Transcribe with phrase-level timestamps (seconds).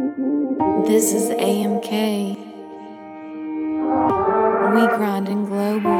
[0.00, 1.90] This is AMK.
[4.72, 5.99] We grinding global.